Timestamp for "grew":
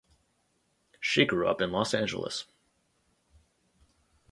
1.25-1.47